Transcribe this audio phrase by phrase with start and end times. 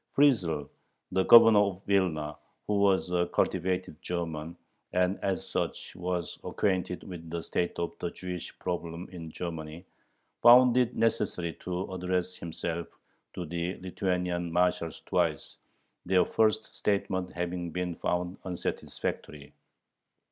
[0.15, 0.67] Friesel,
[1.11, 4.57] the Governor of Vilna, who was a cultivated German,
[4.93, 9.85] and as such was acquainted with the state of the Jewish problem in Germany,
[10.41, 12.87] found it necessary to address himself
[13.35, 15.57] to the Lithuanian marshals twice,
[16.03, 19.53] their first statement having been found "unsatisfactory."